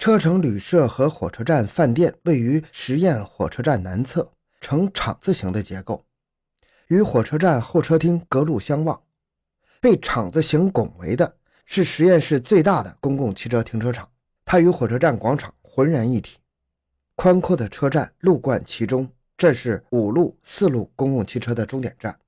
[0.00, 6.02] 车城旅社和火车站饭店位于实验火车站南侧，呈厂字形的结构，
[6.88, 8.98] 与火车站候车厅隔路相望。
[9.78, 11.36] 被厂字形拱围的
[11.66, 14.08] 是实验室最大的公共汽车停车场，
[14.46, 16.38] 它与火车站广场浑然一体。
[17.14, 19.06] 宽阔的车站路贯其中，
[19.36, 22.18] 这是五路、四路公共汽车的终点站，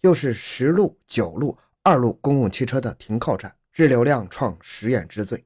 [0.00, 5.44] 又是十路、九路、二路公共汽车的停靠站，日流量创实验之最。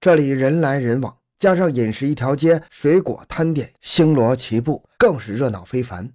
[0.00, 6.08] 这里人来人往，加上饮食一条街，水果摊点星罗棋布，更是热闹非凡。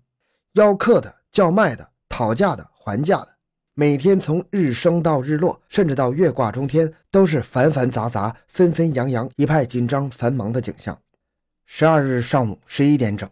[0.54, 3.30] 邀客的、叫卖的、讨价的、还价的。
[3.74, 10.98] 每天从日升到日落，甚至到月挂中天，都是繁繁杂杂、纷纷扬扬，一派紧张繁忙的景象。
[11.66, 13.30] 十二日上午十一点整，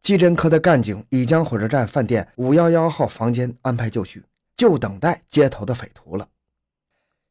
[0.00, 4.22] 技侦科的干警已将火车站饭店五幺幺号房间安排就绪，
[4.54, 6.28] 就等待接头的匪徒了。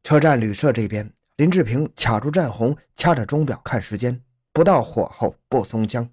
[0.03, 1.09] 车站旅社这边，
[1.39, 4.21] 林志平卡住战红，掐着钟表看时间，
[4.51, 6.09] 不到火候不松枪。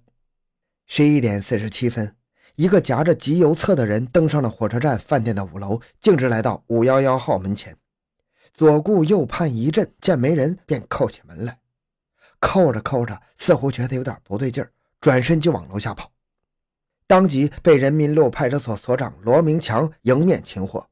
[0.85, 2.15] 十一点四十七分。
[2.55, 7.75] 一个夹着集邮册的人登上了火车站饭店的五楼，径直来到五幺幺号门前，
[8.53, 11.59] 左顾右盼一阵，见没人，便扣起门来。
[12.39, 16.09] 扣着扣着，似乎觉得有点不对劲儿，转身就往楼下跑，
[17.05, 20.87] 当即被人民路派出所所长罗明强迎面擒获。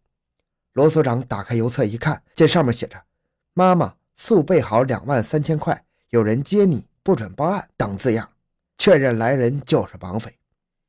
[0.73, 3.02] 罗所长打开邮册一看，见上面写着
[3.55, 8.30] “妈妈速备好两万三千块，有人接你，不准报案”等字样，
[8.77, 10.33] 确认来人就是绑匪。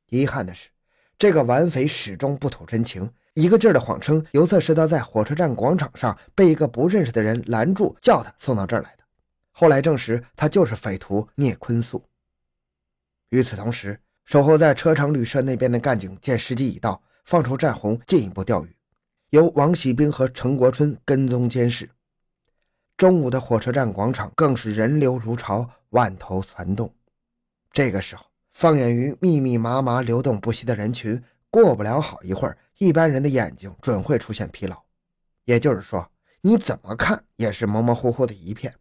[0.09, 0.69] 遗憾的是，
[1.17, 9.03] 这个顽匪始终不吐真情，一个劲儿的谎称邮册是他在火车站广场上被一个不认识的人拦住，叫他送到这儿来的。
[9.51, 12.03] 后来证实，他就是匪徒聂坤素。
[13.29, 18.75] 与此同时，守候在车城旅社那边的干警见时机已到，放出战红进一步钓鱼，
[19.31, 21.89] 由王喜兵和程国春跟踪监视。
[22.97, 26.93] 中午的火车站广场更是人流如潮，万头攒动。
[27.71, 28.25] 这个时候。
[28.53, 34.75] 放眼于密密麻麻、流动不息的人群，过不了好一会儿，一般人的眼睛准会出现疲劳。
[35.45, 36.09] 也就是说，
[36.41, 38.73] 你怎么看也是模模糊糊的一片。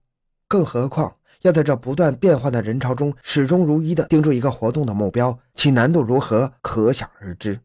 [0.48, 7.60] 更何况要在这不断变换的人潮中，始终如一地盯住一个活动的目标，其难度如何，可想而知。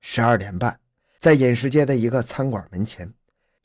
[0.00, 0.78] 十二点半，
[1.18, 3.12] 在饮食街的一个餐馆门前，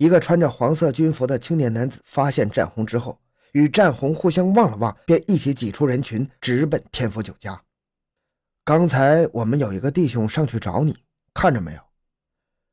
[0.04, 3.18] 一个穿着黄色军服的青年男子发现战红之后。
[3.54, 7.62] 与战红互相望了望，便一起挤出人群，直奔天福酒家。
[8.66, 10.98] 刚才我们有一个弟兄上去找你，
[11.36, 11.80] 看着没有？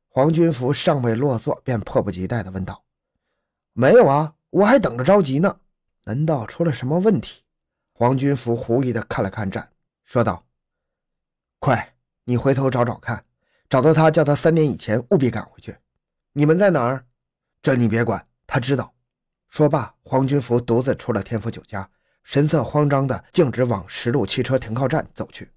[0.09, 2.83] 黄军福尚未落座，便迫不及待地问道
[3.73, 5.55] ：“没有啊，我还等着着急呢。
[6.05, 7.43] 难道出了什么问题？”
[7.93, 9.69] 黄军福狐疑地看了看战，
[10.03, 10.43] 说道
[11.59, 11.93] ：“快，
[12.25, 13.23] 你回头找找看，
[13.69, 15.77] 找到他，叫他三点以前务必赶回去。
[16.33, 17.05] 你们在哪儿？
[17.61, 18.93] 这你别管，他知道。”
[19.49, 21.89] 说罢，黄军福独自出了天府酒家，
[22.23, 25.49] 神色慌张的径直往十路汽车停靠站走去。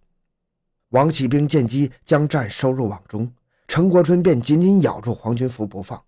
[0.91, 3.33] 王启兵见机，将战收入网中，
[3.69, 6.03] 程国春便紧紧咬住黄军福不放。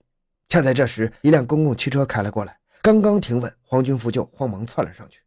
[0.48, 5.20] 恰在这时，一辆公共汽车开了过来，刚刚停稳，黄军福就慌忙窜了上去。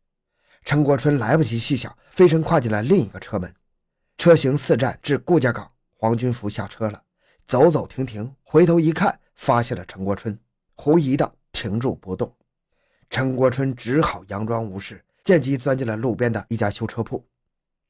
[0.65, 3.53] 程国春来不及细想，飞身跨进了另一个车门。
[4.17, 7.01] 车行四站至顾家港，黄军福下车了，
[7.47, 10.37] 走走停停，回头一看，发现了程国春，
[10.81, 12.33] 狐疑的停住不动。
[13.09, 17.21] 陈国春只好佯装无事，见机钻进了路边的一家修车铺。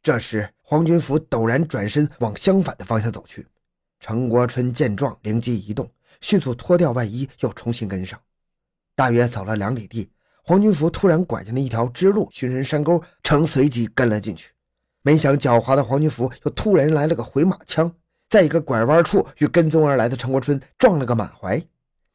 [0.01, 3.45] 这时，黄军福陡然转身往相反的方向走去。
[3.99, 5.87] 陈国春见状，灵机一动，
[6.21, 8.19] 迅速脱掉外衣，又重新跟上。
[8.95, 10.09] 大约走了两里地，
[10.43, 14.51] 黄军福突然拐进了一条支路，寻人山沟，程随即跟了进去。
[15.03, 17.93] 没想狡猾的黄军福又突然来了个回马枪，
[18.31, 21.63] 在一个拐弯处与跟踪而来的陈国春撞了个满怀。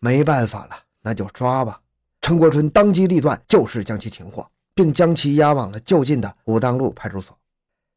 [0.04, 1.80] 没办法了，那就抓吧。
[2.20, 7.34] 陈国春当机立断，就是将其擒获，并将其押往了就近的武当路派出所。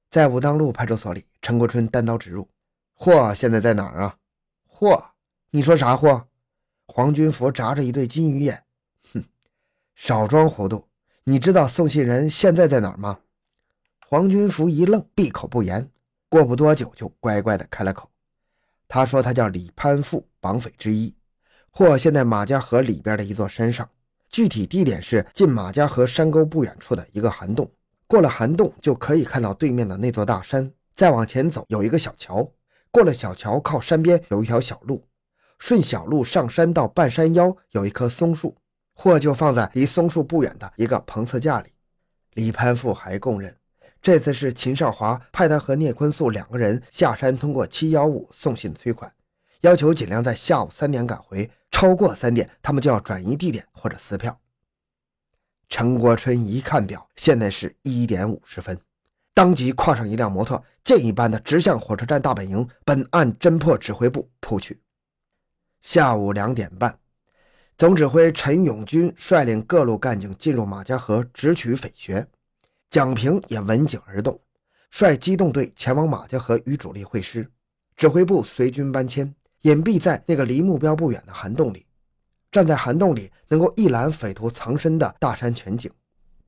[0.10, 2.48] 在武当路派出所里，陈国春单刀直入
[2.96, 4.16] ：“货现在在哪儿啊
[4.66, 5.04] ？”“货？
[5.50, 6.26] 你说啥货？”
[6.88, 8.64] 黄军福眨着一对金鱼眼
[9.12, 9.22] ：“哼，
[9.94, 10.88] 少装糊涂！
[11.26, 13.20] 你知道送信人现在在哪儿吗？”
[14.08, 15.92] 黄军福一愣，闭口不言。
[16.30, 18.10] 过不多久，就乖乖地开了口
[18.88, 21.14] ：“他说他叫李攀富，绑匪之一，
[21.78, 23.88] 货现在马家河里边的一座山上。”
[24.32, 27.70] 具体地点是近马家河山沟不远处的一个涵洞，
[28.08, 30.72] 过了涵洞就可以看到对面的那座大山。
[30.96, 32.52] 再往前走有一个小桥，
[32.90, 35.06] 过了小桥靠山边有一条小路，
[35.60, 38.58] 顺小路上山到半山腰有一棵松树，
[38.96, 41.70] 货就放在离松树不远的一个棚次架里。
[42.34, 43.56] 李攀富还供认，
[44.02, 49.14] 这次是秦少华派他和聂坤素两个人下山，通过七幺五送信催款，
[49.62, 51.48] 要求尽量在下午三点赶回。
[51.72, 54.40] 超过三点，他们就要转移地点或者撕票。
[55.70, 58.80] 陈国春一看表，现在是一点五十分，
[59.34, 64.82] 当即跨上一辆摩托，箭一般的直向火车站大本营本案侦破指挥部扑去。
[65.82, 66.98] 下午两点半，
[67.78, 72.26] 总指挥陈永军率领各路干警进入马家河直取匪穴，
[72.90, 74.40] 蒋平也闻警而动，
[74.90, 77.52] 率机动队前往马家河与主力会师。
[77.98, 81.86] 指挥部随军搬迁，隐蔽在那个离目标不远的涵洞里。
[82.50, 85.92] 站在涵洞里，能够一览匪徒藏身的大山全景。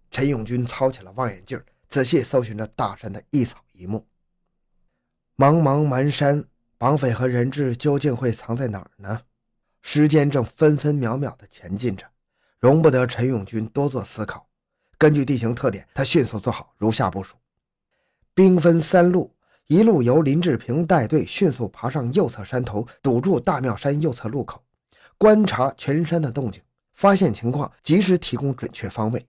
[0.09, 4.07] 陈永军操起了望远镜，仔细搜寻着大山的一草一木。
[5.35, 6.43] 茫茫蛮山，
[6.77, 9.21] 绑匪和人质究竟会藏在哪儿呢？
[9.81, 12.05] 时间正分分秒秒地前进着，
[12.59, 14.47] 容不得陈永军多做思考。
[14.97, 17.35] 根据地形特点，他迅速做好如下部署：
[18.33, 19.35] 兵分三路。
[19.69, 24.59] 一路由林志平带队迅速爬上右侧山头，堵住大庙山右侧路口，
[25.15, 26.59] 观察全山的动静，
[26.95, 29.23] 发现情况及时提供准确方位。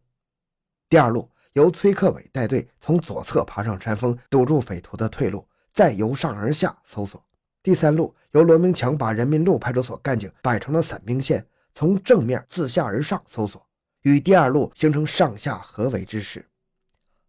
[0.89, 7.23] 第二路由崔克伟带队从左侧爬上山峰，堵住匪徒的退路，再由上而下搜索。
[7.63, 13.63] 第三路由罗明强把人民路派出所干警摆成了伞兵线，从正面自下而上搜索，
[14.05, 16.49] 与第二路形成上下合围之势。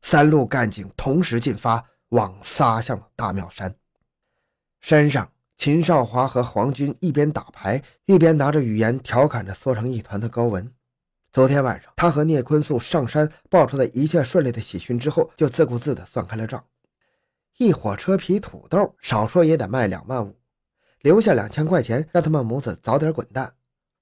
[0.01, 1.85] 三路干警同时进发。
[2.11, 3.73] 网撒向了大庙山。
[4.81, 10.73] 山上，秦少华和黄军一边打牌，一边拿着语言调侃着缩成一团的高文。
[11.31, 16.61] 昨天晚上，他和聂坤素上山报出的一切顺利的喜讯之后，就自顾自地算开了账：
[17.57, 20.37] 一火车皮土豆，少说也得卖两万五，
[20.99, 23.53] 留下两千块钱让他们母子早点滚蛋，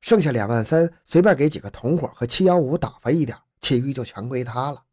[0.01, 4.83] 剩下两万三随便给几个同伙和七幺五打发一点，其余就全归他了。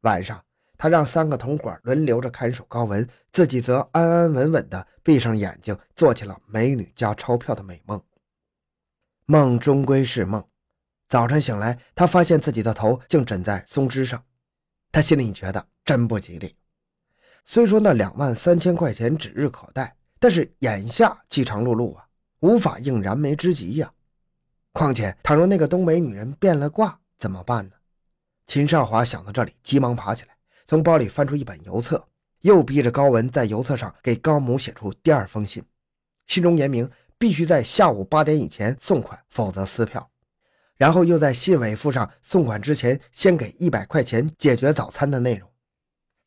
[0.00, 0.42] 晚上。
[0.82, 8.02] 他让三个同伙轮流着看守高文，自己则安安稳稳地闭上眼睛，做起了美女加钞票的美梦。
[9.26, 10.44] 梦终归是梦。
[11.08, 14.20] 早晨醒来，他发现自己的头竟枕在松枝上，
[14.90, 16.56] 他心里觉得真不吉利。
[17.44, 22.04] 虽说那两万三千块钱指日可待，但是眼下饥肠辘辘啊，
[22.40, 23.88] 无法应燃眉之急呀。
[24.72, 27.74] 况且，倘若那个东北女人变了卦，怎么办呢？
[28.48, 30.31] 秦少华想到这里，急忙爬起来。
[30.72, 32.02] 从包里翻出一本邮册，
[32.40, 35.62] 又逼着高文在邮册上给高母写出第二封信，
[36.26, 40.10] 信中言明必须在下午八点以前送款，否则撕票。
[40.78, 45.46] 然后又在信尾附上送款之前先给一百块钱解决早餐的内容。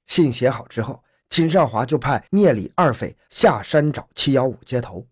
[0.06, 5.08] 信写好之后，秦少华就派聂里二匪下山找七幺五接头，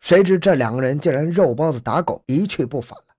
[0.00, 3.14] 谁知这两个人竟然肉包子打狗，一去不返了。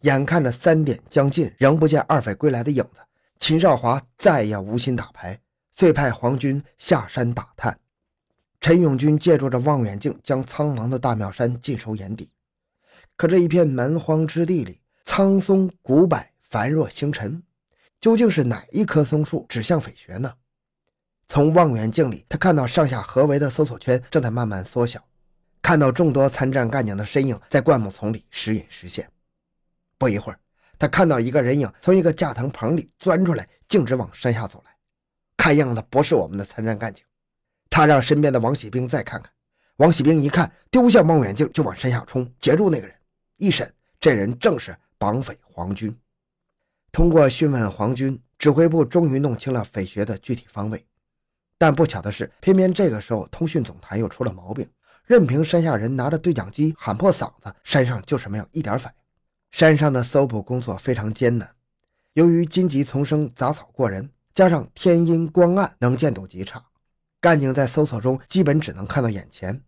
[0.00, 3.02] 眼看着三点将近，仍不见二匪归来的影子。
[3.38, 5.40] 秦少华再也无心打牌，
[5.72, 7.78] 遂派黄军下山打探。
[8.60, 12.28] 陈永军借助着望远镜，将苍茫的大庙山尽收眼底。
[13.16, 17.42] 可这一片蛮荒之地里，苍松古柏繁若星辰，
[18.00, 20.32] 究竟是哪一棵松树指向匪穴呢？
[21.28, 25.02] 从望远镜里，他看到上下合围的搜索圈正在慢慢缩小，
[25.62, 29.08] 看到众多参战干警的身影在灌木丛里时隐时现。
[29.96, 30.38] 不一会儿。
[30.78, 34.72] 他看到一个人影从一个架藤棚里钻出来，径直往山下走来。
[35.36, 37.04] 看样子不是我们的参战干警。
[37.70, 39.30] 他让身边的王喜兵再看看。
[39.76, 42.96] 王喜兵一看，丢下望远镜就往山下冲，截住那个人。
[43.36, 45.96] 一审，这人正是绑匪黄军。
[46.90, 50.84] 通过讯问黄军，指挥部终于弄清了匪穴的具体方位。
[51.56, 54.68] 但不巧的是，偏偏这个时候通讯总台又出了毛病，
[55.04, 59.07] 任凭山下人拿着对讲机喊破嗓子，山上就是没有一点反应。
[59.50, 61.50] 山上的搜捕工作非常艰难，
[62.12, 66.64] 由于荆棘丛生、杂草过人，加上天阴光暗，能见度极差，
[67.20, 69.60] 干警在搜索中基本只能看到眼前，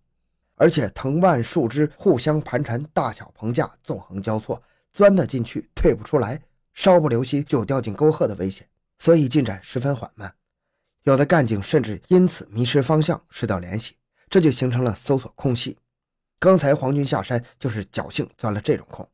[0.57, 6.41] 而且藤蔓树枝互相盘缠，大小棚架纵横交错，钻得进去，退不出来，
[6.75, 8.69] 稍不留心就掉进沟壑的危险，
[8.99, 10.33] 所以进展十分缓慢。
[11.05, 13.97] 有的干警甚至因此迷失方向，失掉联系，
[14.29, 15.77] 这就形成了搜索空隙。
[16.39, 19.09] 刚才黄军下山就是侥幸钻了这种空。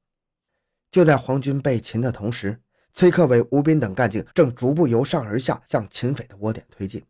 [0.90, 2.61] 就在皇军被擒的同时，
[2.95, 7.05] 崔克伟、吴斌等干警正逐步由上而下向秦匪的窝点推进。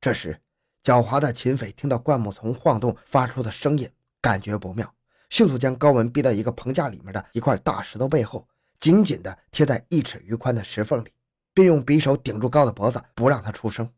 [0.00, 0.40] 这时，
[0.82, 3.88] 狡猾的秦匪听到灌木丛晃动发出的声音，
[4.20, 4.92] 感觉不妙，
[5.30, 8.46] 迅速将高文逼到一个棚架里面的一块大石头背后，
[8.80, 11.12] 紧紧地贴在一尺余宽的石缝里，
[11.52, 13.88] 并用匕首顶住高的脖子，不让他出声。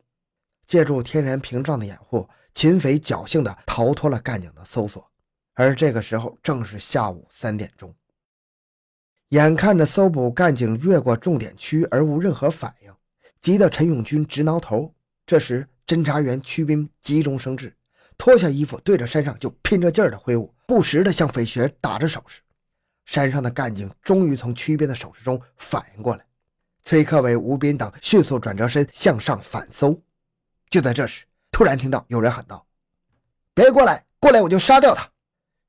[0.67, 5.11] 借助天然屏障的掩护，秦匪侥幸地逃脱了干警的搜索。
[5.55, 7.95] 而这个时候正是下午三点钟。
[9.31, 12.93] 眼看着搜捕干警越过重点区而无任何反应，
[13.41, 14.93] 急得陈永军直挠头。
[15.25, 17.73] 这时，侦查员屈兵急中生智，
[18.19, 22.41] 脱下衣服对着山上就拼着劲儿的挥舞，不时的向匪穴打着手势。
[23.05, 26.25] 山上的干警终于从区边的手势中反应过来，
[26.83, 29.97] 崔克伟、吴斌等迅速转折身向上反搜。
[30.69, 32.67] 就在这时，突然听到有人喊道
[33.55, 35.09] ：“别过来，过来我就杀掉他！”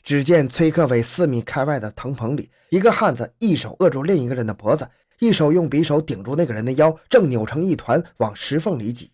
[0.03, 4.89] 只见崔克伟四米开外的藤棚里，一个汉子一手扼住另一个人的脖子，
[5.19, 9.11] 一手用匕首顶住那个人的腰，正扭成一团往石缝里挤。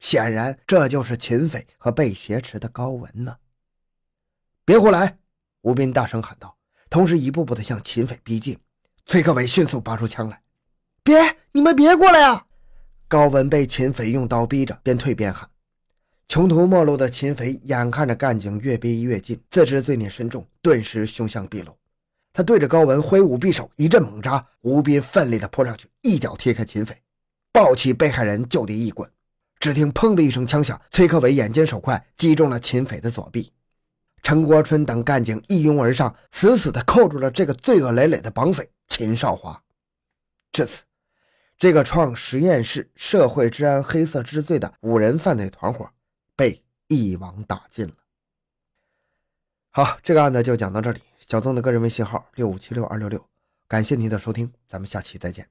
[0.00, 3.36] 显然，这就是秦匪和被挟持的高文呢。
[4.64, 5.18] 别胡来！
[5.62, 6.56] 吴斌大声喊道，
[6.88, 8.58] 同时一步步的向秦匪逼近。
[9.06, 10.40] 崔克伟迅速拔出枪来
[11.02, 11.18] ：“别，
[11.52, 12.46] 你们别过来啊！”
[13.08, 15.48] 高文被秦匪用刀逼着，边退边喊。
[16.28, 21.74] 穷途末路的秦匪眼看着干警越逼越近，自知罪孽深重，顿时凶相毕露。
[22.34, 24.46] 他对着高文挥舞匕首，一阵猛扎。
[24.60, 26.94] 吴斌奋力地扑上去，一脚踢开秦匪，
[27.50, 29.10] 抱起被害人就地一滚。
[29.58, 33.50] 只听“砰”的一声枪响，崔克伟眼尖手快，击中了秦匪的左臂。
[34.22, 39.58] 陈国春等干警一拥而上，死死地扣住了这个罪恶累累的绑匪秦少华。
[40.52, 40.82] 至此，
[41.56, 45.88] 这个创实验室社会治安黑色之最的五人犯罪团伙。
[46.38, 47.94] 被一网打尽了。
[49.70, 51.02] 好，这个案子就讲到这里。
[51.18, 53.28] 小东的个人微信号六五七六二六六，
[53.66, 55.50] 感谢您的收听，咱们下期再见。